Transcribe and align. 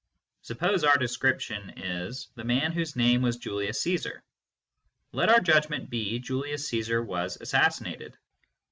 Suppose 0.41 0.83
our 0.83 0.97
description 0.97 1.77
is" 1.77 2.29
the 2.35 2.43
man 2.43 2.71
whose 2.71 2.95
name 2.95 3.21
was 3.21 3.37
Julius 3.37 3.83
Ccesar" 3.83 4.21
Let 5.11 5.29
our 5.29 5.41
judgment 5.41 5.91
be" 5.91 6.17
Julius 6.19 6.67
Caesar 6.69 7.03
was 7.03 7.37
assassinated." 7.39 8.17